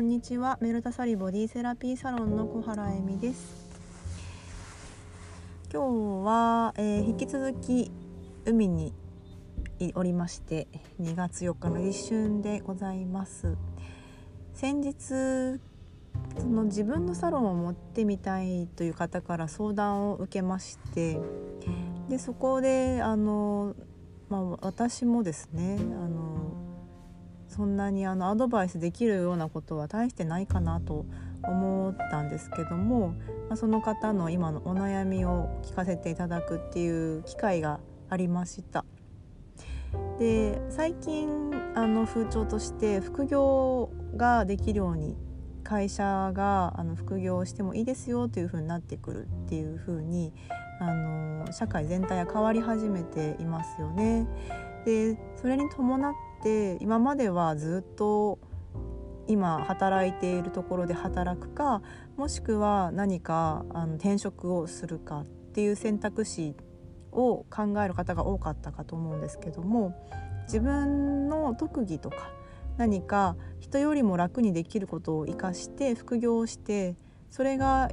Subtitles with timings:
[0.00, 0.56] こんにちは。
[0.62, 3.70] メルタサリボディセラピーサロンの小原恵美です。
[5.70, 7.92] 今日は、えー、引き続き
[8.46, 8.94] 海に
[9.94, 10.68] おりまして
[11.02, 13.58] 2月4日の立春でございます。
[14.54, 15.60] 先日
[16.38, 21.20] その自分のサロンを持ってみたいという方から相談を受けまして
[22.08, 23.74] でそこであの、
[24.30, 26.29] まあ、私もですねあの
[27.50, 31.04] そんなにあのアドバイスできるようなことは大してないかなと
[31.42, 33.08] 思ったんですけども、
[33.48, 38.84] まあ、その方の今のお悩みを聞かせていただくっていう機会がありました。
[40.18, 45.16] で最近あの風潮として副業ができるように
[45.64, 50.32] 会社があの副業をしてもいいですよというふうになってくるっていうふうに
[50.80, 54.26] あの社会全体が変わり始めていますよね。
[54.84, 58.38] でそれに伴って今まではずっと
[59.26, 61.82] 今働いているところで働くか
[62.16, 66.56] もしくは何かあの転職をするかっていう選択肢
[67.12, 69.94] を考える方が多かったかと思うんですけども
[70.44, 72.16] 自分の特技とか
[72.76, 76.96] 何か人よりも楽にできることを生かして副業をして
[77.30, 77.90] それが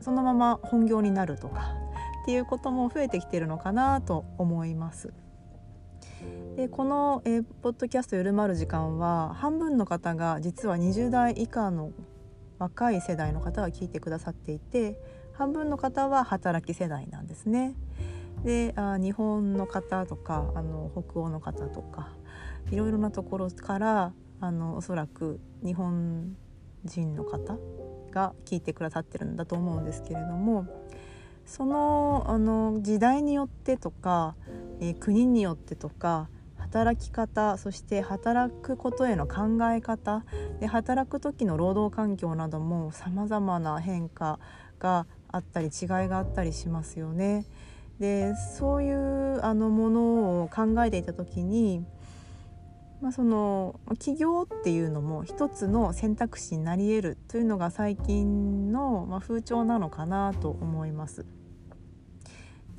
[0.00, 1.74] そのまま本業になるとか
[2.22, 5.12] っていうことも増えてきてるのかなと思います。
[6.56, 11.92] でこの、えー、ポッドキャスト「ゆるまる時間」は半分の方が実は20代以下の
[12.58, 15.00] 若い世代の方が聞いてくださっていて
[15.32, 17.74] 半分の方は働き世代なんですね。
[18.44, 22.14] であ日本の方とかあの北欧の方とか
[22.70, 26.36] いろいろなところからあのおそらく日本
[26.84, 27.58] 人の方
[28.10, 30.66] が聞いてくださってるんだと思うんですけれども
[31.50, 34.36] そのあの時代によってとか、
[34.80, 40.24] えー、国によってとか働き方そして働くことへの考え方
[40.60, 44.38] で働く時の労働環境などもさまざまな変化
[44.78, 47.44] があったり違いがあったりしますよね。
[47.98, 51.84] でそういうあのものを考えていた時に、
[53.02, 61.26] まあ、その起業っていうのも一つの選択肢になり得るというのが最近の、まあ、風潮なのかなと思います。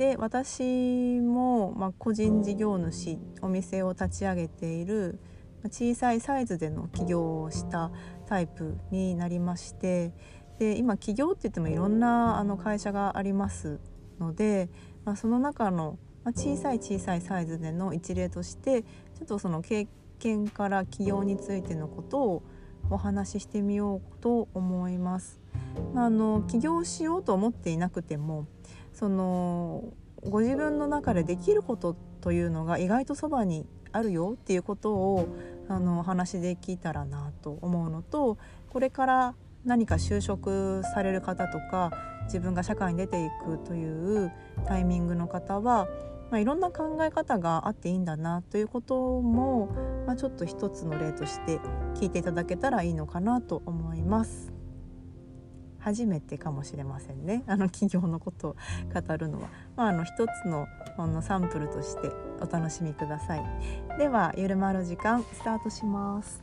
[0.01, 5.19] で私も、ま、個人事業主お店を立ち上げている
[5.69, 7.91] 小さいサイズでの起業をした
[8.25, 10.11] タイプになりまして
[10.57, 13.79] で今起業って言ってもいろんなあの会社があります
[14.19, 14.71] ので、
[15.05, 15.99] まあ、その中の、
[16.35, 22.43] 小さい小さいサイズでの一例としてちょっとその経験から起業についてのことを
[22.89, 25.39] お話ししてみようと思います。
[25.93, 28.47] まあ、あの起業しようと思っていなくても
[28.93, 29.83] その
[30.23, 35.27] ご自分の中でできることというのが意外とそばにあるよっていうことを
[35.67, 38.37] あのお話で聞いたらなと思うのと
[38.69, 39.35] これから
[39.65, 41.91] 何か就職される方とか
[42.25, 44.31] 自分が社会に出ていくという
[44.65, 45.87] タイミングの方は、
[46.29, 49.67] まあ、いろんな考え方があっていいんだなということも、
[50.07, 51.59] まあ、ちょっと一つの例として
[51.95, 54.60] 聞いていただけたらいいのかなと思います。
[55.81, 57.43] 初めてかもしれませんね。
[57.47, 58.55] あの企業のことを
[58.93, 62.09] 語るのは、まあ、あの一つのほんのサンプルとして
[62.41, 63.43] お楽しみください。
[63.97, 66.41] ではゆるまる時間スタートします。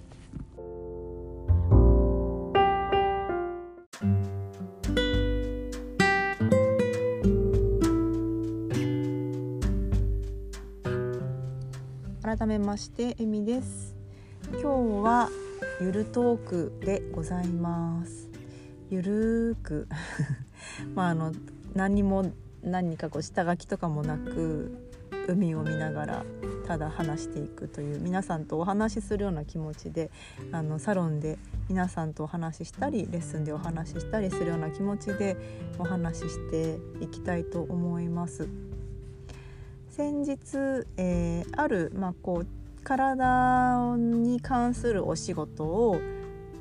[12.23, 13.97] 改めましてえみです。
[14.53, 14.67] 今日
[15.03, 15.31] は
[15.81, 18.28] ゆるトークでございます。
[18.91, 19.89] ゆるく
[20.95, 21.33] まああの
[21.75, 22.31] 何も
[22.63, 24.73] 何かこう下書きとかもなく
[25.29, 26.25] 海を見ながら
[26.67, 30.11] ただ話していくという皆さんとお話しするような気持ちで
[30.53, 31.39] あのサロンで
[31.69, 35.37] 皆さんとお話ししたりレッスンでお話ししたりするような気持ちで
[35.79, 38.49] お話ししていきたいと思います。
[39.91, 42.47] 先日、えー、ある、まあ、こう
[42.85, 46.01] 体に関するお仕事を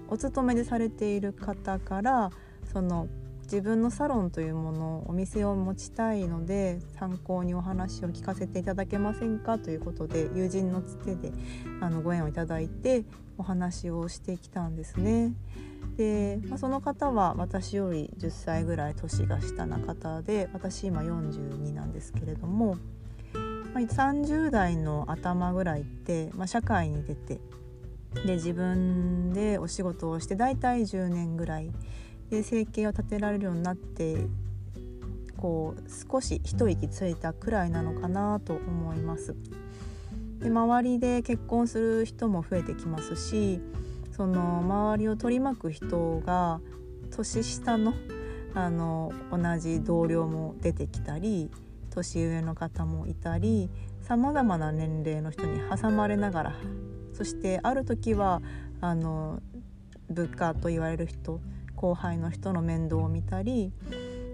[0.09, 2.31] お勤めでされている方から
[2.71, 3.07] その
[3.43, 11.31] 自分のサロンというものをお店を持ちたいので参考にお話を聞かせていただけませんかということで友人のつてで
[11.79, 13.05] あのご縁をいただいて
[13.37, 15.33] お話をしてきたんですね。
[15.95, 22.77] で、まあ、その方は私より10歳ぐらい年が下な方で私今42なんですけれども、
[23.73, 27.39] まあ、30代の頭ぐらいって、まあ、社会に出て
[28.25, 31.71] で自分でお仕事をして大体10年ぐらい
[32.29, 34.17] で生計を立てられるようになって
[35.37, 39.35] こう少し一息ついたくらいなのかなと思います。
[40.39, 43.59] で周りで結婚する人も増えてきますし
[44.11, 46.59] その周りを取り巻く人が
[47.11, 47.93] 年下の
[48.53, 51.51] あの同じ同僚も出てきたり
[51.91, 53.69] 年上の方もいたり
[54.01, 56.55] さまざまな年齢の人に挟まれながら
[57.17, 58.43] そしてある時は
[58.79, 59.41] あの
[60.07, 61.41] 部下と言われる人
[61.75, 63.71] 後輩の人の面倒を見たり、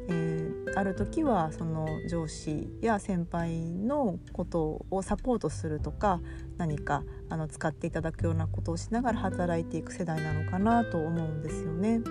[0.10, 6.20] えー、ある時はその上司や先輩のことをサポートするとか
[6.58, 12.02] 何かあの使っていただくようなことをしながら働いていく世代なのかなと思うんですよね。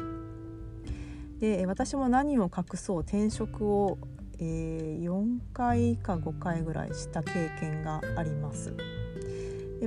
[1.39, 3.99] で私も何を隠そう転職を、
[4.39, 8.73] えー、4回か5回ぐらいした経験があります。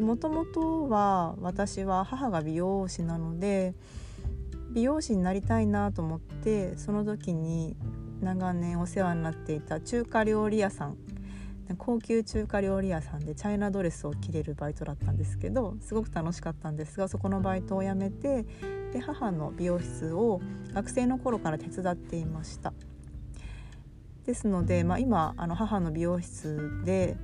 [0.02, 3.74] もともとは私は母が美容師なので
[4.72, 7.76] 美容師になりたいなと思ってその時に
[8.22, 10.98] 長年お世話になっていた中華料理屋さん
[11.78, 18.46] 高級中華料理屋さんでチャイナドレスを着れるバイトだったんですけどすごく楽しかったんですがそこのバイトを辞めて
[18.94, 20.42] で母の美容室を
[20.74, 22.74] 学生の頃から手伝っていました。
[24.26, 27.16] ですので、まあ、今あの母の美容室で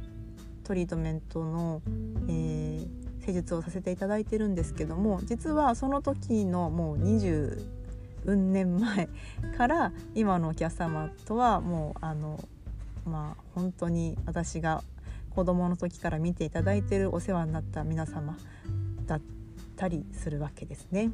[0.63, 1.81] トリートメントの、
[2.27, 7.61] えー、施術をさせていただいてるんですけども実はその時のもう20
[8.25, 9.09] 運年前
[9.57, 12.39] から今のお客様とはもうあの
[13.05, 14.83] まあ本当に私が
[15.31, 18.37] 子供の時から見ていただいてるお世話になった皆様
[19.07, 19.21] だっ
[19.75, 21.09] たりするわけですね。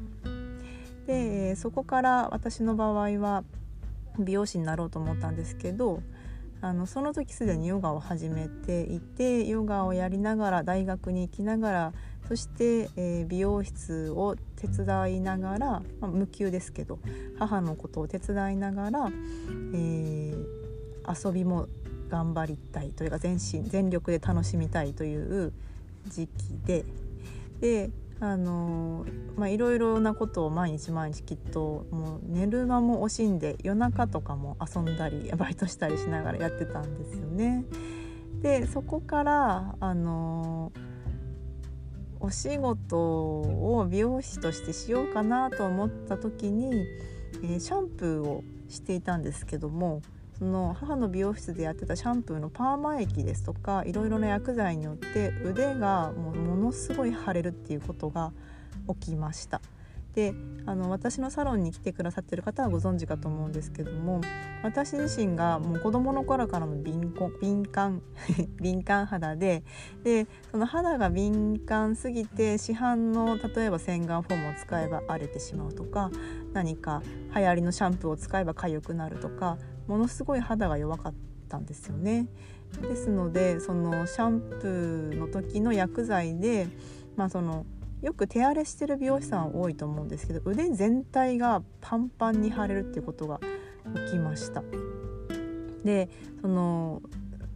[1.06, 3.44] でそこから私の場合は
[4.18, 6.02] 美容師になろうと思ったんですけど
[6.60, 11.92] あのその時すでにヨガを始めていてヨガをやりながら大学に行きながら
[12.28, 16.98] そして、えー、美容室を手伝いながら、まあ、無給ですけど
[17.38, 19.08] 母のことを手伝いながら、
[19.72, 21.68] えー、遊びも
[22.08, 25.52] 頑張りたいというか全身全力で楽しみたいという
[26.08, 26.84] 時期で
[27.60, 27.90] で
[28.20, 29.06] あの
[29.36, 37.64] まあいろいろなことを毎日毎日きっともう寝る間も惜しんで夜中とかも遊んだり バイトしたりしながらやってたんですよね。
[38.42, 40.72] でそこからあの
[42.20, 46.84] お仕事を美容師としてしようかなと思った時に、
[47.42, 50.02] えー、シャンプーをしていたんですけども
[50.38, 58.32] その母の美容室でやってたシャンプーのパーマ液ですとかいろいろな薬剤によって腕がもうものすごい腫れるっていうことが
[59.00, 59.60] 起きました。
[60.18, 60.34] で
[60.66, 64.20] あの私のサロンに来てくださってる方はご存知かと思うんですけども
[64.64, 68.02] 私自身がもう子どもの頃からの敏敏感
[68.60, 69.62] 敏感肌で
[70.02, 76.10] でその肌が敏感すぎて市販の例えば洗顔フォームを使えば荒れてしまうとか
[76.52, 77.00] 何か
[77.36, 79.56] 流行りのシャンプーを使えば痒くなるとか
[79.86, 81.14] ものすごい肌が弱かっ
[81.48, 82.26] たんですよね。
[82.82, 86.66] ですのでそのシャンプーの時の薬剤で、
[87.14, 87.64] まあ、その
[88.02, 93.40] よく手荒れしてる美容師さん多いと思うんですけど腕全体がパンパンに腫れるっていうことが
[94.06, 94.62] 起きました。
[95.84, 96.08] で
[96.40, 97.02] その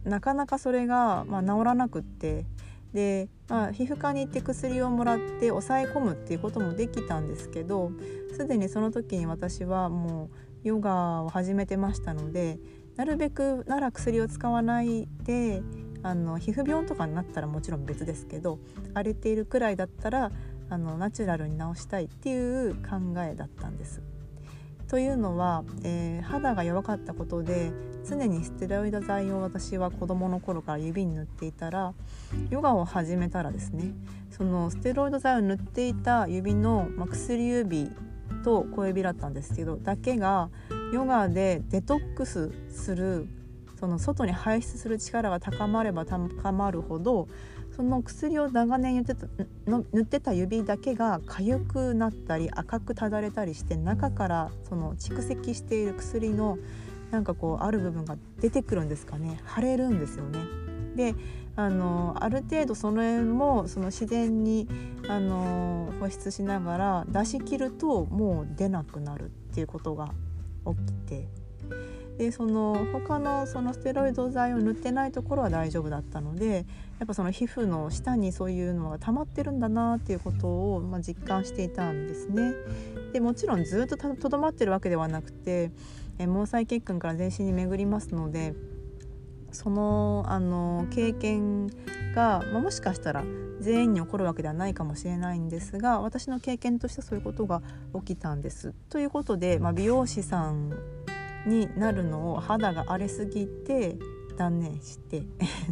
[0.03, 2.45] なかなかそれが、まあ、治らなくって
[2.93, 7.91] で、まあ、皮膚科に行って薬をもらって抑え込むっていうこともできたんですけど
[8.35, 10.29] すでにその時に私はも
[10.63, 12.59] うヨガを始めてましたので
[12.95, 15.61] なるべくなら薬を使わないで
[16.03, 18.59] あの皮膚病とかになったらもちろん別ですけど
[18.93, 20.31] 荒れているくらいだったら
[20.69, 24.01] あのナチュラルに治したいっていう考えだったんです。
[24.87, 27.71] というのは、えー、肌が弱かったことで
[28.07, 31.93] 常にステロイド剤を私は子どもの頃から指に塗っていたら
[32.51, 33.93] ヨガを始めたらですね
[34.29, 37.89] そのステロイド剤を塗っていた指の、ま、薬指
[38.43, 40.49] と小指だったんですけどだけが
[40.93, 43.27] ヨガでデトックスする
[43.83, 47.27] その外に排出する力が高まれば高まるほど
[47.75, 49.27] その薬を長年塗ってた
[49.69, 56.57] の塗ってた指だけが痒くなったり赤くただれたりして中からその蓄積している薬の
[57.11, 60.39] なんかこうある部分が出てくるんですかね腫れるんですよね。
[60.95, 61.13] で
[61.57, 64.65] あのある程度それもその自然に
[65.09, 70.13] あの保湿しながら出し切るともう出なくなるっていうことが
[70.65, 71.42] 起きて
[72.17, 76.65] でその他のそのステロイド剤を塗ってないところは大丈夫だったので
[76.99, 82.53] やっぱその皮膚の下にそういうのが溜まってるんだなっていうことを、まあ、実感していたんですね。
[83.13, 85.71] でもちろんずっととどまってるわけではなくて
[86.17, 88.53] 毛細血管から全身に巡りますので
[89.51, 91.67] そのあの経験
[92.15, 93.23] が、まあ、もしかしたら
[93.59, 97.61] 全員に起こるわけではないかもしれないんですが私の経験としてそういうことが
[97.95, 98.73] 起きたんです。
[98.89, 100.73] ということで、まあ、美容師さん
[101.45, 103.97] になるのを肌が荒れすぎて
[104.37, 105.23] 断念して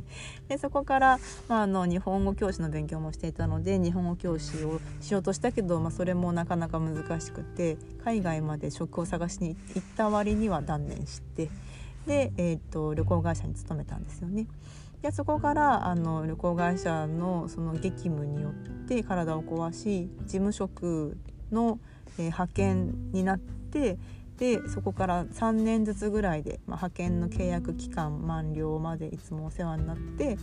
[0.48, 11.50] でそこから、まあ、あの日本語教師の勉強もしていたので日本語教師をしようとしたけど、まあ、それもなかなか難しくて海外まで職を探しに行った割には断念して
[12.06, 14.48] で、えーと、旅行会社に勤めたんですよね。
[15.02, 18.54] でそこからあの旅行会社のその激務によっ
[18.88, 21.18] て体を壊し事務職
[21.52, 21.80] の、
[22.20, 23.98] えー、派遣になって
[24.42, 30.36] でそこから3年ずつぐらいで、まあ、派遣の契約期間満了までいつもお世話になって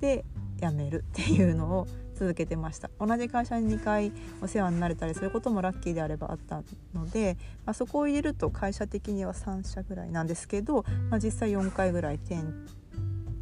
[0.00, 0.24] で
[0.60, 6.62] 辞めるっていうのを続けてました同じ会社に2回お世話になれたりすることもラッキーであればあった
[6.94, 12.36] ので、まあ、そこを入れると会社的には3社ぐらいなんですけど、まあ、実際4回ぐらい転,、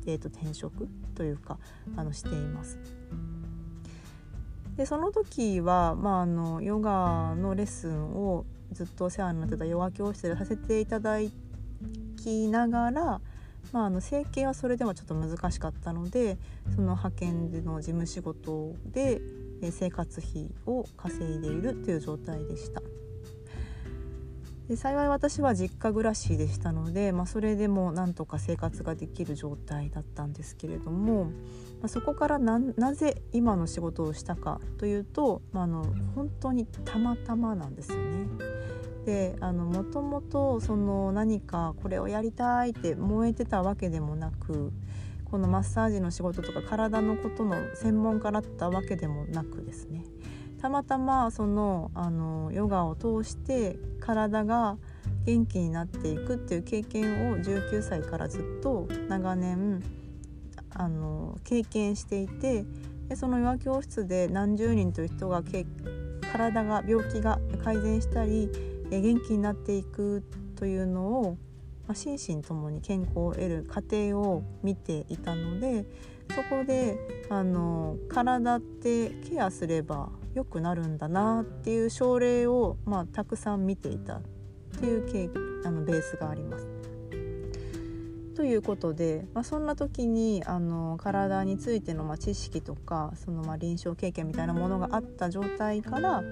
[0.07, 1.59] えー、と転職というか
[1.97, 2.79] あのしています。
[4.79, 8.47] でその時は、まあ、あのヨガのレッスンを
[8.79, 11.19] ずっとお世話になってたヨガ教室でさせていただ
[12.17, 13.21] きながら、
[13.73, 16.39] まあ、あの整形はそれでもちょっと難しかったので
[16.77, 19.21] その派遣での事務仕事で
[19.73, 22.81] 生活費を稼いでいるという状態でした。
[24.69, 31.31] で幸い私は実家暮らしでしたので、まあ、それでもなんとか生活ができる状態だったんですけれども、ま
[31.85, 32.61] あ、そこからな
[32.95, 38.29] ぜ今の仕事をしたかというと、まあ、あの本当にたまたまなんですよね。
[39.09, 44.71] でもともとその何かこれをやりたいって燃えてたわけでもなく
[45.25, 50.05] このマッサージの仕事とか体のことの専門家だったわけでもなくですね。
[50.61, 54.77] たまたまそのあのヨガを通して体が
[55.25, 59.83] 元気になっていくっていう経験を19歳からずっと長年
[60.75, 62.67] あの経験していて
[63.09, 65.43] でそのヨガ教室で何十人という人が
[66.31, 68.51] 体が病気が改善したり
[68.91, 70.23] 元気になっていく
[70.57, 71.39] というのを、
[71.87, 75.85] まあ、心身ともに健康を得る過程を見ていたので
[76.35, 76.99] そこで
[77.31, 84.23] あの体ってケアすれば良くなるんだなっていう症例を、まあ、たくさん見ていたっ
[84.81, 86.69] ていうあのベースがあります。
[88.37, 96.23] ということで、まあ、そんな時にあの体についてのま知識とかそのま臨床経験みたいなものがあった状態から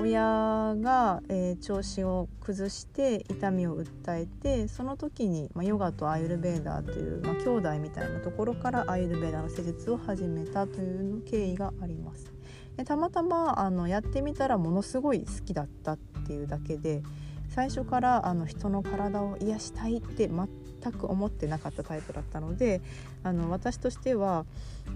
[0.00, 12.32] 親が、えー、調子を崩して痛みを訴えてその時に、まあ、ヨガとアイルベーダーという、まあ、兄弟みたいなところからアイルベーダーの施術を始めたという経緯があります。
[12.76, 17.02] でたまたまあのやってみたらものすごい好きだったっていうだけで
[17.50, 22.80] 最初からあの人の体を癒したいって全く思ってなかったタイプだったので
[23.22, 24.46] あの私としては、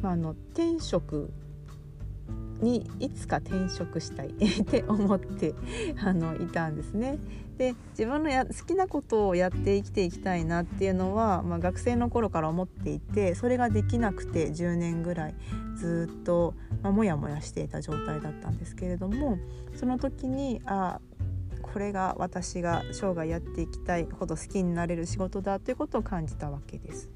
[0.00, 1.32] まあ、あの転職
[2.60, 4.28] にいつか転職したい
[4.62, 5.54] って思って
[6.02, 7.18] あのいたんですね。
[7.58, 15.34] で自分のや好きなことをやって生きていきたいなっていうのは、まあ、学生の頃から思っていてそれができなくて10年ぐらい
[15.76, 19.38] ずっと、まあ、もやもやしていた状態だったんですけれども
[19.76, 21.00] その時にあ
[21.62, 27.13] これが私が生涯やっていきたいほど好きになれる仕事だということを感じたわけです。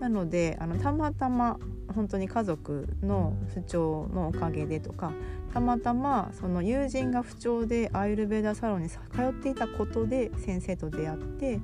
[0.00, 1.58] なのであのたまたま
[1.94, 5.12] 本当に家族の不調のおかげでとか
[5.52, 8.98] たまたまその友人が不調でアイルベーダサロンに通
[9.30, 11.60] っていたことで先生と出会って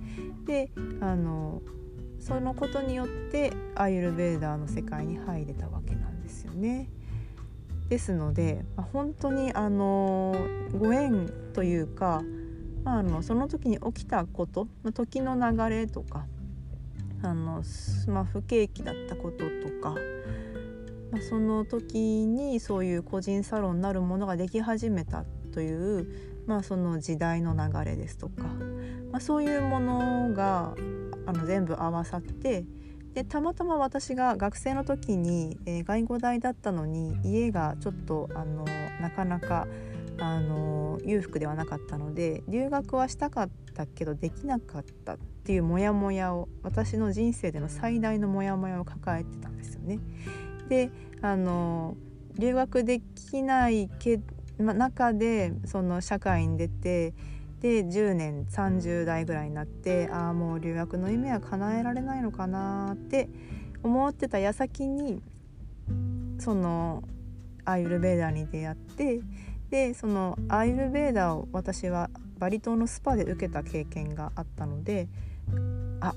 [0.46, 0.70] で
[1.00, 1.60] あの
[2.18, 6.88] そのことによってアイルベーダーの世界に入れたわけなんですよね。
[7.88, 10.34] ですので、まあ、本当にあの
[10.78, 12.22] ご縁というか、
[12.84, 16.24] まあ、あのその時に起きたこと時の流れとか
[17.22, 17.62] あの、
[18.08, 19.94] まあ、不景気だったこととか、
[21.10, 26.06] まあ、その時にそういう個人サロンなるものができ始めたという、
[26.46, 28.44] まあ、その時代の流れですとか、
[29.10, 30.74] まあ、そういうものが
[31.26, 32.64] あの全部合わさって
[33.14, 38.64] でたまたま私が学生の時に、えー、外語大だったのに家がちょっとあの
[39.00, 39.66] なかなか
[40.18, 49.98] あの裕福ではなかったので留学はしたかったけどできなかったっていうモヤモヤを私の人生での最大のモヤモヤを抱えてたんですよね。
[50.68, 51.96] であの
[52.38, 53.00] 留学で
[53.30, 54.20] きないけ、
[54.58, 57.14] ま、中でその社会に出て
[57.60, 63.28] で10年30代ぐらいになってああもう留学の夢は叶えられないのかなって
[63.82, 65.20] 思ってた矢先に
[66.38, 67.04] その
[67.64, 69.20] アイルベーダーに出会って
[69.70, 72.10] でそのアイルベーダーを私は
[72.42, 75.06] バリ島のスパで受けた経験があったので
[76.00, 76.12] あ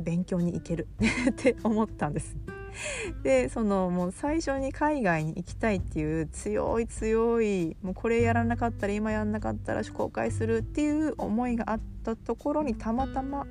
[0.00, 0.88] 勉強に行ける
[1.28, 2.34] って思ったんです。
[3.22, 13.46] でそのもう最初に海外に行きたいっていう強い強いもうこれやらなかったら今やらなかったら後悔するっていう思いがあったところにたまたま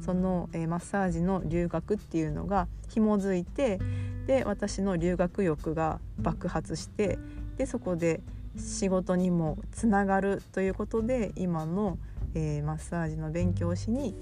[0.00, 3.78] その、えー、マッサージの留学っていうのが紐づいて
[4.26, 7.18] で私の留学欲が爆発して
[7.58, 8.22] でそこで
[8.56, 11.98] 仕事にもつながるということで今の、
[12.34, 14.14] えー、マッサージの勉強しに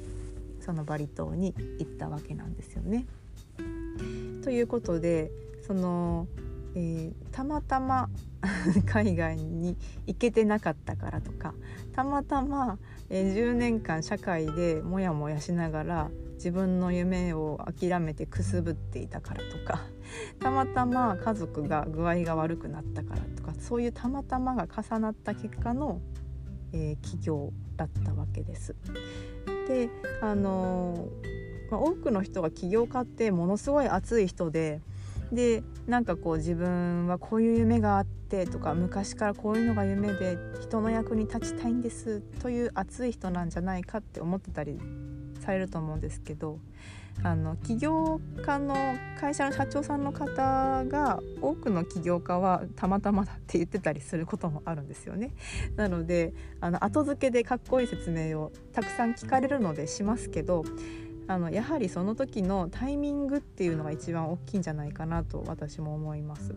[0.60, 3.06] そのバリ島に行ったわけなんですよね。
[4.42, 5.30] ということで
[5.66, 6.26] その、
[6.74, 8.08] えー、たまたま
[8.86, 11.54] 海外に行けてなかったからとか
[11.92, 12.78] たまたま、
[13.10, 16.10] えー、10年間社会でモヤモヤしながら
[16.40, 19.82] 自分の夢を諦めてくすぶっていたからとか
[20.40, 26.00] たまたま家族が具合が悪くなったからとかそういうたまたまが重なった結果の、
[26.72, 28.74] えー、起業だったわけです。
[29.68, 29.90] で
[30.22, 34.80] あのー、まあ、多くの人が起業家ってものすごい熱い人で
[35.30, 44.80] でなんかこう自分はこういう夢があってとか昔からこういうのが夢で人の役に立ちたいんですという熱い人なんじゃないかって思ってたり
[45.50, 46.58] されると思うんですけど
[47.24, 48.74] あの起業家の
[49.20, 55.32] 会社の社長さんの方が多くの起業家はたまたまだって言ってたりすることもあるんですよね。
[55.76, 60.64] なのであの後付けでかっこいい説明をたくさん聞かれるのでしますけど
[61.26, 66.54] あのやはりその時のタイミングっていうのが一番大きいんじゃないかなと私も思います。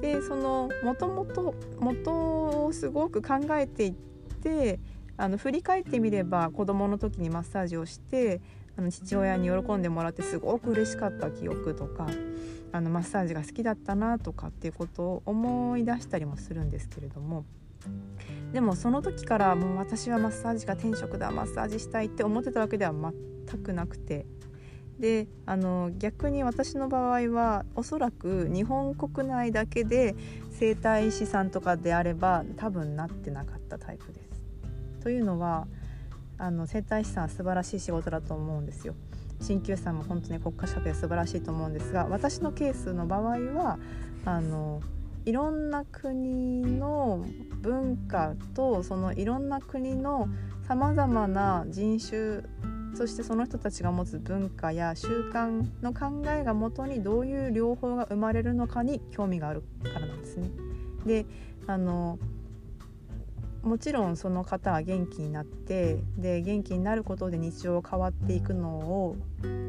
[0.00, 3.92] でそのもともと元をすごく考えていっ
[4.42, 4.80] て
[5.16, 8.40] あの振り返ってみれば子どもの時にマッサージをして
[8.78, 12.06] あの父親に喜んでもらってすごく嬉しかった記憶とか
[12.72, 17.44] あのマッサージが好きだったなとかっていうことを思い出したりもするんですけれども
[18.52, 24.26] でもその時からもう私はマッサージが天職だマッサージしたいって思ってたわけでは全くなくて
[24.98, 30.14] であの逆に私の場合はおそらく日本国内だけで
[30.50, 34.25] 整体師さんとかであれば多分なってなかったタイプです。
[35.06, 35.68] というのは
[36.36, 38.96] あの整体師さん素晴らしい仕事だと思うんですよ。
[39.40, 43.78] 鍼灸師さんも本当に国家資格で素晴らしいと思うんですが私のケースの場合は
[44.24, 44.80] あの
[45.24, 47.24] いろんな国の
[47.60, 50.28] 文化とそのいろんな国の
[50.66, 52.42] さまざまな人種
[52.96, 60.50] そしてその人たちが持つ文化や習慣の考えがもとにどういう両方が生まれるのかに興味があるからなんですね。
[61.06, 61.26] で
[61.68, 62.18] あの
[63.66, 69.16] もちろんその方は元気になってで元気になることで日常が変わっていくのを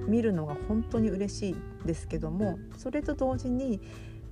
[0.08, 1.56] 見るのが本当に嬉しい
[1.86, 3.82] ですけどもそれと同時に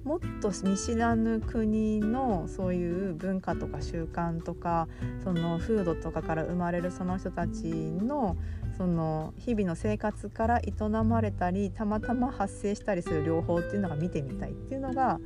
[0.03, 4.87] もっと見知らぬ国のそういう文化とか習慣とか
[5.23, 8.37] その風土とかから生まれるその人たちの
[8.77, 10.73] その日々の生活から営
[11.03, 15.19] まれたりたまたま発生したりする両方っていうのが見てみたいっていうのが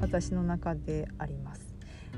[0.00, 1.65] 私の中であります。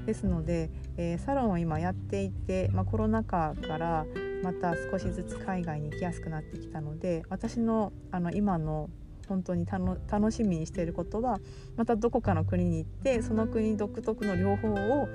[0.08, 4.06] ですので、えー、サロンを今やっていて、まあ、コロナ禍から
[4.42, 8.88] また少しずつ海外に行きやすくなってきたので私のあの今の
[9.28, 11.40] 本当に楽しみにしていることは
[11.76, 15.08] またどこかの国に行ってその国独特の両方を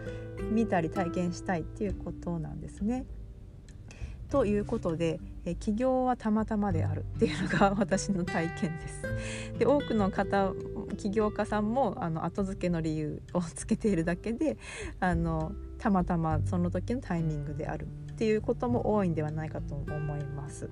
[0.52, 3.06] 見たり体験したいっていうことなんですね。
[4.30, 9.04] ということで、え起業はたまたまであるっていうのが私の体験です。
[9.60, 10.54] で多くの方
[10.98, 14.58] 起業家さんもあの後付けの理由をつけているだけで
[15.00, 20.70] あのたまたまその時のタイミングであるっていうことも多いんではないかと思います。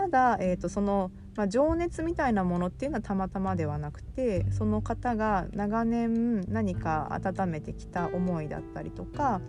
[0.00, 9.42] ただ、えーと、その、まあ、情熱みたいなものっていうのはたまたまではなくてその方が長年何か温めてきた思いだったりとか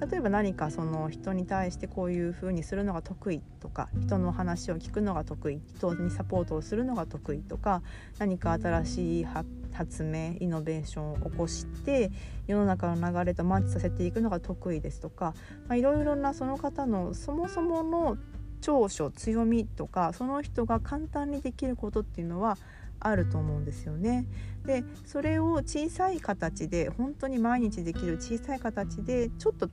[0.00, 7.82] 例えば何かその人に対してこういうふうにするのが得意とか人の話を聞くのが得意人にサポートをするのが得意とか
[8.18, 9.26] 何か新しい
[9.72, 12.12] 発明イノベーションを起こして
[12.46, 15.34] 世の中の流れとマッチさせていくのが得意ですとか
[15.72, 18.16] いろいろなその方のそもそもの
[18.60, 22.56] 長所強みとかその人が簡単にできることっていうのは
[23.00, 24.26] あると思うんですよね。
[24.64, 29.70] でそれを小さい形で本当に毎日できる小さい形でちょっと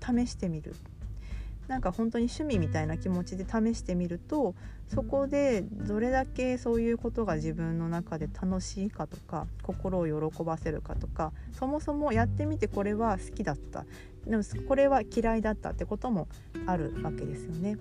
[0.00, 0.74] 試してみる
[1.68, 4.54] なんか本当に趣味みたいな気持ちで試してみると
[4.86, 13.84] そこでどれだけそういうことが自分の中で楽しいかとか心を喜ばせるかとかそもそもやってみてこれは好きだった
[14.26, 16.28] でもこれは嫌いだったってことも
[16.66, 17.76] あるわけですよね。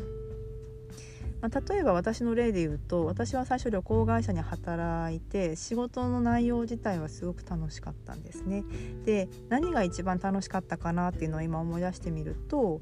[1.46, 8.64] まあ、例えば私の例で言うと私は最初旅行会社に働いて仕事の内容自体はすごく楽しかったんですね。
[9.06, 12.82] で何が一番楽しかったかなっていうのを今思い出してみると、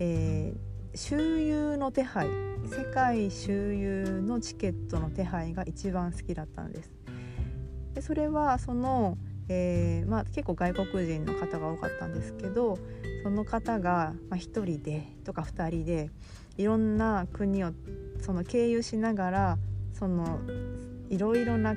[0.00, 2.26] えー、周遊の手配
[2.64, 6.90] 世界周遊のチケットの手配が一番好きだったんです。
[7.94, 9.18] でそれはその
[9.52, 12.78] えー、まあ、結構外国人の方が多かったんですけど
[13.24, 16.08] その方が、まあ、1人でとか2人で
[16.60, 17.72] いろんな国を
[18.20, 19.58] その経由しながら
[19.94, 20.40] その
[21.08, 21.74] いろいろな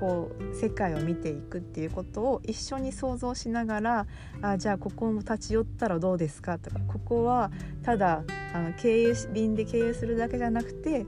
[0.00, 4.06] こう世界を見ていくっていうことを一緒に想像しながら
[4.42, 7.52] あじゃあここも立ち寄ったらどうですかとかここは
[7.84, 11.06] ただあの経由便で経由するだけじゃなくて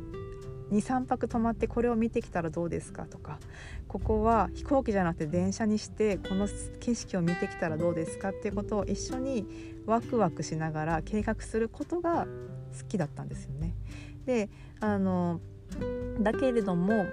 [0.71, 3.41] 23泊泊まってこれを見てきたらどうですかとか
[3.89, 6.49] ここは飛行機じゃなくて電車にしてこの
[6.81, 9.47] 景色を見てきたらどうですかっていうことを一緒に
[9.85, 12.27] ワクワクしながら計画することが
[12.77, 13.75] 好きだったんですよね。
[14.27, 14.49] で
[14.81, 15.41] あの
[16.21, 17.07] だけれども、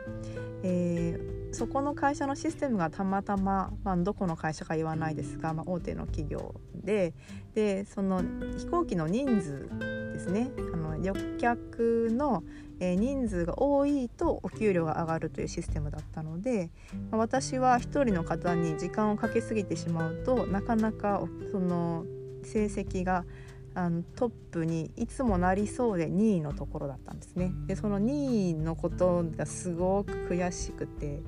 [0.64, 7.14] えー、そこの会社のシステムがたまたま、まあ、どこの会社か言わないですが、まあ、大手の企業で
[7.56, 8.22] でその
[8.58, 9.70] 飛行機の人数
[10.14, 12.44] ですねあの旅客の
[12.80, 16.70] え人数が多いとお給料が上がるというシステムだったので、
[17.12, 22.06] まあ私は1人の方に時間をかけすぎてしまうとなかなかその
[22.44, 23.26] 成績が
[23.76, 27.52] あのトップにいつもなりそうで2位のところだったんですね。
[27.68, 31.22] でその2位のことがすごく悔しくて。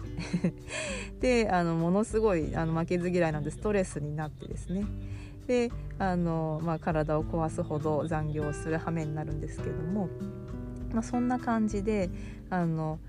[1.20, 4.86] であのものすごいあの負けず嫌いなんでストレスになってですね。
[5.48, 10.10] であの、まあ、体を壊すほど残業する羽目になるんですけども、
[10.92, 12.10] まあ、そんな感じで
[12.50, 13.00] あの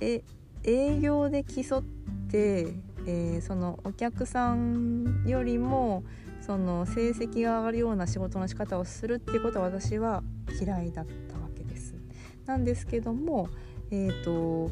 [0.00, 0.22] え
[0.62, 1.82] 営業で競っ
[2.30, 2.74] て、
[3.06, 6.04] えー、そのお客さんよりも
[6.50, 10.24] その成績が上がるような仕事の仕方をするっていうことは私は
[10.60, 11.94] 嫌いだったわけです。
[12.44, 13.48] なんですけども、
[13.92, 14.68] えーと、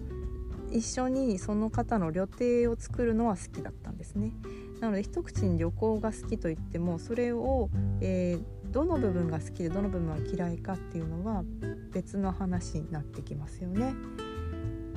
[0.73, 2.27] 一緒にその方の旅
[2.67, 4.33] 程を作るのは好きだったんですね。
[4.81, 11.45] なので一口に旅行が好きといってもそれを、えー、どの部分が好きでどの部分は嫌いかっていうのは
[11.93, 13.95] 別の話になってきますよね。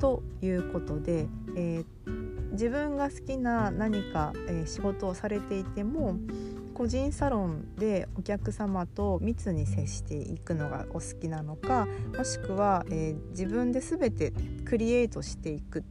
[0.00, 6.16] ということで、えー、自分が好きな何か、えー、仕事をされていても
[6.72, 14.32] 個人サロンでお客様と密に接していくのがお好きなのかもしくは、えー、自分で全て
[14.64, 15.84] クリエイトしていく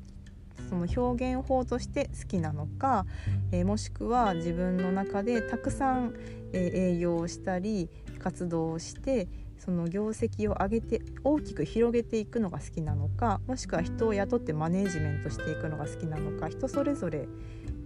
[0.69, 3.05] その表現法として好きなのか、
[3.51, 6.13] えー、もしくは自分の中でたくさん、
[6.53, 7.89] えー、営業をしたり
[8.19, 17.27] 活動をしてその業績を上げて大きく広げていくのが好きなのかもしくは人を雇ってマネージメントしていくのが好きなのか人それぞれ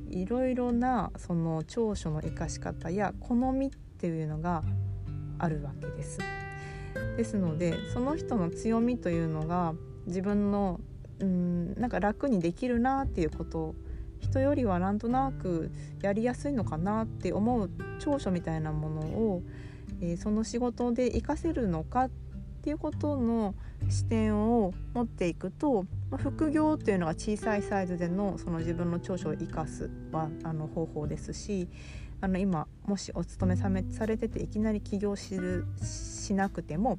[0.10, 4.64] いろいろなその長所の生かし方や好みっていうのが
[5.40, 6.20] あるわけです。
[7.18, 9.74] ですのでその人の強みというのが
[10.08, 10.80] 自分の
[11.20, 13.76] うんなんか楽にできるなっていうこと
[14.20, 19.44] 人よりはなんとなくやりやすいのかなって思う長所みたいなものを、
[20.02, 22.10] えー、その仕事で活かせるのかっ
[22.62, 23.56] ていうことの
[23.90, 31.68] 視点を持っていくと、まあ、副業っていうのが小さいサイズでのその自分の長所を生かすはあの方法ですし
[32.22, 36.98] あの今もしお勤めさめされてていきなり起業しるしなくても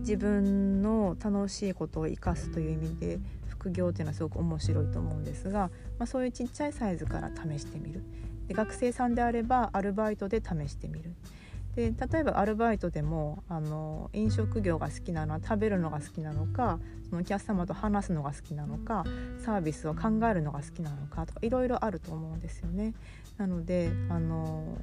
[0.00, 8.02] 自分の楽しいことを生かすという意味で副業っていうのはすごく面白いと思うんですが、まあ、そういうちっちゃいサイズから試してみる。
[8.46, 11.14] で学生さんであればアルバイトで試してみる
[11.78, 19.04] で例えばアルバイトでもあの飲食業が好きなのは食べるのが好きなのかそのお客様と話すのが好きなのか
[19.44, 22.94] サービスを考えるのが好きなのかとかいろいろあると思うんですよね。
[23.36, 24.76] なのであの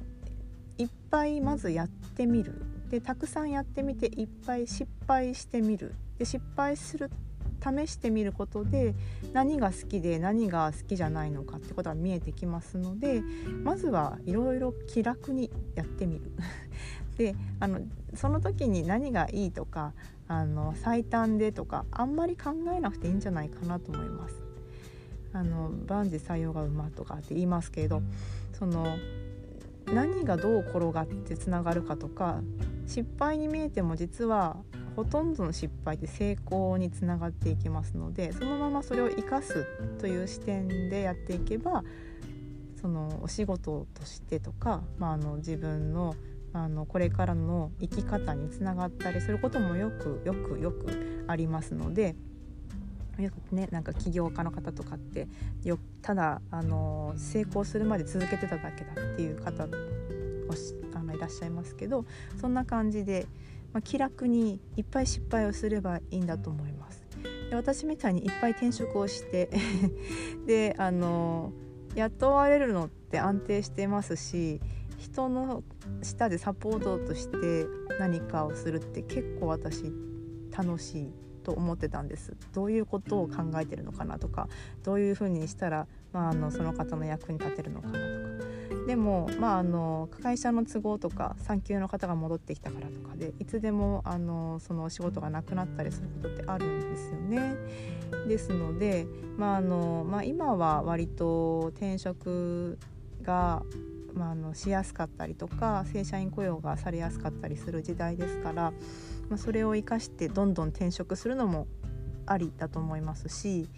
[0.78, 2.62] いっぱいまずやってみる。
[2.88, 5.94] でたくさんやってみていっぱい失敗してみる。
[6.16, 7.10] で失敗する
[7.62, 8.94] 試してみることで
[9.32, 13.22] 何が好きで何が好きじゃないのかってことが見えてきますので
[13.64, 16.32] まずはいろいろ気楽にやってみる。
[17.16, 17.80] であの
[18.14, 19.92] その時に何がいいとか
[20.28, 24.34] あの最短でとかあんまり考えなくていいんじゃないかなと思います。
[25.32, 28.00] あの万事採用が馬とかって言いますけど
[28.58, 28.96] その
[29.86, 32.40] 何がどう転がってつながるかとか
[32.86, 34.56] 失敗に見えても実は
[34.96, 39.66] ほとんどの失敗って成功につながっていきますのでそのままそれを生かす
[40.00, 41.84] という視点でやっていけば
[42.80, 46.16] そのお仕事としてとか、まあ、あの自分の
[46.56, 52.16] あのこれからの生き方につながったりすることもよくよくよくありますので
[53.18, 55.28] よくねなんか起業家の方とかって
[55.64, 59.64] よただあの成功するまで続けてただけだっていう方
[60.94, 62.06] あのいらっしゃいますけど
[62.40, 63.26] そんな感じで、
[63.74, 67.04] まあ、気楽にいっぱい失敗をすればいいんだと思います。
[67.50, 69.50] で私みたいにいっぱい転職をして
[70.46, 71.52] であの
[71.94, 74.60] 雇われるのって安定してますし
[75.06, 75.62] 人の
[76.02, 77.66] 下でサポートとして
[77.98, 79.92] 何かをするって結構私
[80.56, 81.12] 楽しい
[81.44, 84.48] と思ってたんですどういうことを考えてるのかなとか
[84.82, 88.06] どういうふうにしたら、まあ、あのその方の役に立てるのかなとか
[88.86, 97.56] でも、まあ、あの会社の都合とか産休の方が戻ってきたからとかでいつでもあのそのお仕事がなくなったりすることってあるんですよね。
[98.28, 102.78] ですので、まああのまあ、今は割と転職
[103.22, 103.62] が
[104.16, 108.72] まあ、あのしやすかったりとか正社員雇用がされやすかったりする時代ですから、
[109.28, 111.66] まあ、それを生かしてどんどん転職するのも
[112.24, 113.68] ありだと思いますし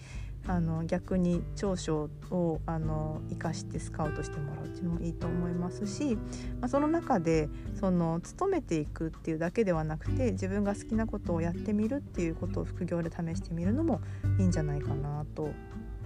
[0.47, 6.17] あの逆に長所をあの生かしてスカウトしてもらうっていうのもいいと思いますし、
[6.61, 14.01] まあ、その中でその勤めていくっていうだけではなくて自分が好きなことをやってみるっていうことを副業で試してみるのも
[14.39, 15.51] いいんじゃないかなと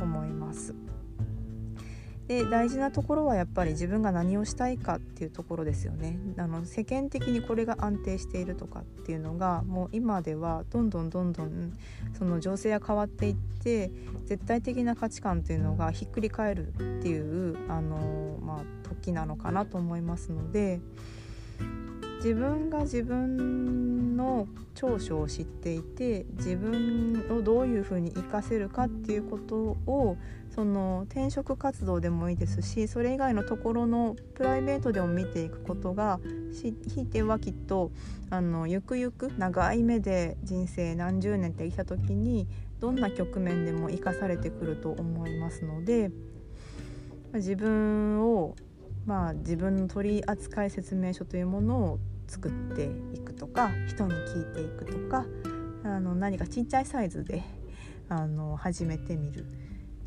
[0.01, 0.75] 思います。
[2.29, 6.19] で大事なところはやっぱり自分が何をしたいかっていうところですよね。
[6.39, 11.73] あの世間的にこれが安定しているとかっていうのがもう今ではどんどんどんどん
[12.17, 13.91] その情勢が変わっていって
[14.27, 20.81] 絶対的な価値観というのがひっくり返るっていうあの、まあ、時なのかなと思いますので
[22.17, 30.17] 自分が自分の長所を知っていて自分をどういうふうに活かせるかっていうことを
[30.55, 36.21] その転職活動でもいいですしそれ以外のところのプライベートでも見ていくことが
[36.53, 37.91] ひいてはきっと
[38.29, 42.47] あのゆくゆく長い目で人生何十年って生きた時に
[42.81, 46.11] どんな局面でも生かされてくると思いますので
[47.33, 48.55] 自分を
[49.07, 55.25] まあ自分の取扱説明書というものを作っていくとか人に聞いていくとか
[55.85, 57.43] あの何かちっちゃいサイズで
[58.11, 59.62] あの始めてみる。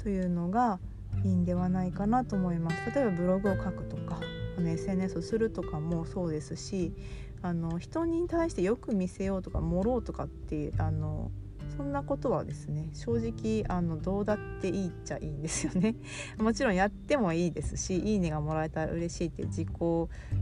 [0.06, 0.80] というのが
[1.24, 2.78] いいんではないかなと思います。
[2.94, 4.20] 例えばブログを書くとか
[4.56, 6.94] あの SNS をするとかもそうですし
[7.42, 11.32] あの人に対してよく見せようとか盛ろうとかっていうあの
[11.76, 15.96] そんなことはですね正直あのどうだっていいっちゃいいんですよね。
[16.38, 19.70] もちろんやってもいいですしいいねがもらえたら嬉しいっていう自己、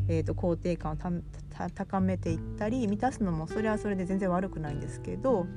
[0.09, 0.97] えーと、肯定感を
[1.73, 5.47] 高めていったり満たすのもそれはそれで全然悪くないんですけど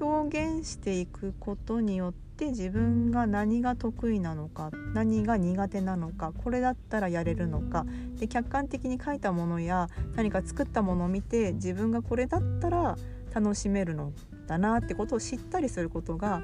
[0.00, 7.84] 表現していくことによって自分が何が得意なのか何が苦手なのかこれだったらやれるのか
[8.18, 12.96] で客観的に書いたものや何か作ったものを見て自分がこれだったら
[13.34, 14.12] 楽しめるの
[14.46, 16.42] だなってことを知ったりすることが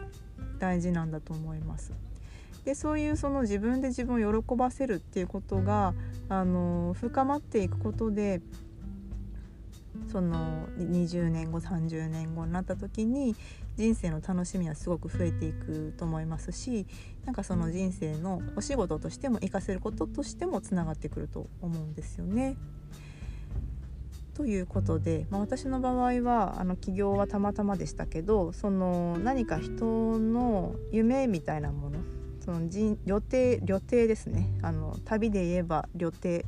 [0.58, 1.92] 大事なんだと思います。
[2.64, 5.94] でそういうその自分で自分を喜ばせるっていうことが
[6.28, 8.40] あの深まっていくことで
[10.10, 13.34] その20年後30年後になった時に
[13.76, 16.86] 人生の楽しみはすごく増えていくと思いますし
[17.24, 22.56] なんかその人生のお仕事としても活かせることとしてもつながってくると思うんですよね。
[24.34, 32.00] ということで、まあ、私の場合はあの起業はたまたまでしたけどその何か人の夢みたいなもの
[32.44, 36.42] その旅程旅程ですねあの旅で言えば旅程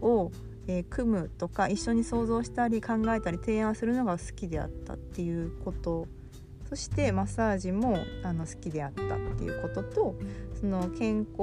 [0.00, 0.32] を
[0.68, 6.06] えー、組むとか一緒に想像したり考えたり提案するのが好きであったっていうこと。
[6.68, 9.04] そしてマッサージもあの好きであったっ
[9.38, 10.16] ていうことと
[10.60, 11.38] その健康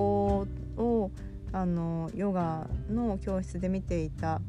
[0.77, 1.11] を
[1.53, 4.41] あのヨガの教室で見ていた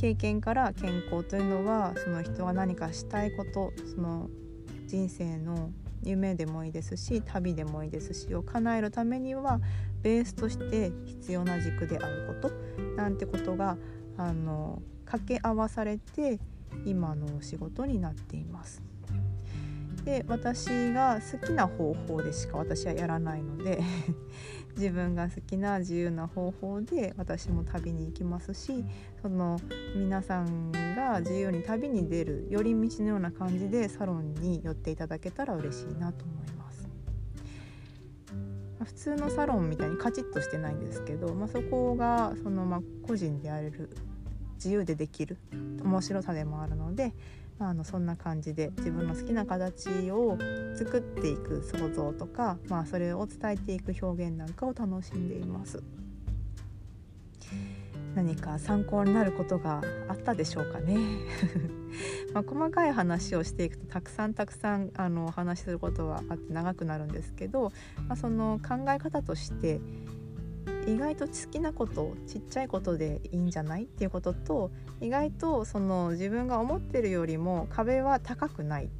[0.00, 4.28] 経験から健康というのはその人が何かしたいことその
[4.86, 5.70] 人生の
[6.02, 9.60] 夢でもいいですし旅でもいいですしを叶えるためには
[10.02, 12.54] ベースとして必要な軸であること
[12.96, 13.76] なんてことが
[14.16, 16.38] あの掛け合わされて
[16.84, 18.82] 今の仕事になっています。
[20.04, 23.80] で私が好きな方法でしか私はやらないので
[24.76, 28.84] 自分が好きな自由な方法で私も旅に行きますし
[29.20, 29.58] その
[29.94, 36.71] 皆さんが自由に旅に出る寄り道のような感じでサロンに寄っていただけたら嬉しいなと思います。
[38.84, 43.90] 普通のサロンみたいにカチッとしてないんですけど、まあ、そこがそのま個人でやれる
[44.56, 45.38] 自由でできる
[45.82, 47.12] 面白さでもあるので、
[47.58, 50.38] まあ、あのそんな感じで自分の好きな形を
[50.76, 55.82] 作っていく想像とか、まあ、それを伝えていく表現なんかを楽しんでいます。
[58.14, 60.96] 何か参考になることがあったでしょうかね。
[62.34, 67.72] まあ、細かい話をしていくとたくさんたくさんあのお話しすることはあって長くなるんですけど、
[68.08, 69.80] まあ、その考え方として
[70.86, 74.70] 意外と好きなことちっちゃいことでいいんじゃないっていうことと
[75.00, 78.90] 意外とその自分が思ってるよりも壁は高くない。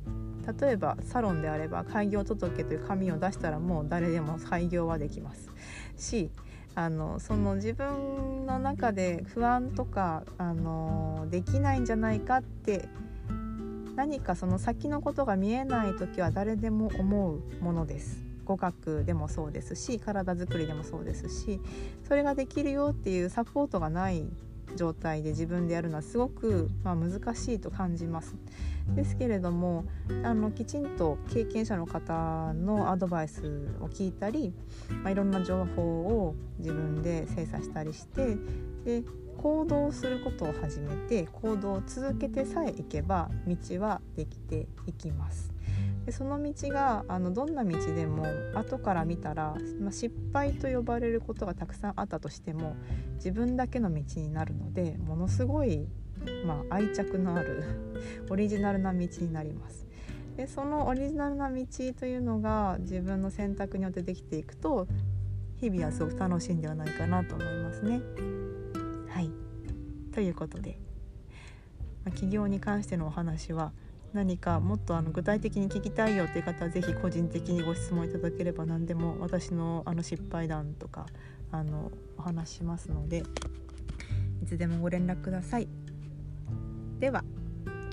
[0.60, 5.50] 例えばサロンであれば開業届という紙を出したらもう誰でも開業はできます。
[5.96, 6.30] し
[6.74, 12.88] あのその自分の中で不安とかあのできないんじゃないかって
[13.94, 18.32] 何かその先のことが見えない時は誰でも思うものです。
[18.44, 21.60] 語学でもそうですし体づくりでもそうですし
[22.06, 24.26] それができるよっていうサポートがない
[24.76, 28.34] 状態で自分でやるのはすごく、まあ、難しいと感じます。
[28.94, 29.84] ですけれども
[30.24, 34.52] あのきちんと経験者の方のアドバイスを聞いたり、
[35.02, 38.36] まあ、いろんな情報を自分で精査したりして
[38.84, 39.04] で
[39.38, 45.51] 行動することを始めて行動を続けてさえいけば道はできていきます。
[46.06, 52.76] でその道があのどんな道でも後から見たら、まあ、失敗と呼ばれることがたくさんあったとしても
[53.16, 55.86] 自分だけの道になるのでものすごい、
[56.44, 57.64] まあ、愛着のある
[58.28, 59.86] オリジナルな道になります。
[60.36, 61.66] でそのオリジナルな道
[61.98, 64.88] というのが自分の選択によってできていくと
[65.56, 68.00] 日々はすごく楽しいんではないかなと思いますね。
[69.08, 69.30] はい
[70.12, 70.78] ということで、
[72.04, 73.72] まあ、起業に関してのお話は
[74.12, 81.06] 何かもっとあの具体的に聞きたいよっていう方は是非個人的にご質問いただければ何でも私のあの失敗談とか
[81.50, 83.22] あのお話しますので
[84.42, 85.68] いつでもご連絡ください。
[86.98, 87.24] では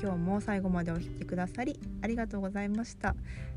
[0.02, 3.16] 今日も最後までお聴きくださりありがとうございました。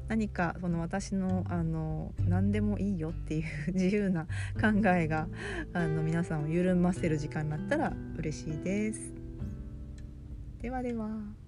[0.08, 4.26] 何かその私のあの何でもいいよっていう自由な
[4.60, 5.28] 考えが
[5.72, 9.14] あの皆さんを緩ませる時間になったら嬉しいです。
[10.60, 11.41] ではでは。